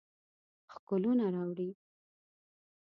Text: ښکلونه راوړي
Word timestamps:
ښکلونه 0.73 1.25
راوړي 1.35 1.69